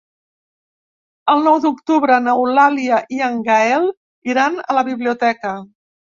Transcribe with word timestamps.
El 1.33 1.45
nou 1.47 1.59
d'octubre 1.65 2.17
n'Eulàlia 2.29 3.03
i 3.19 3.23
en 3.27 3.39
Gaël 3.51 3.87
iran 4.35 4.59
a 4.67 4.81
la 4.81 4.87
biblioteca. 4.91 5.55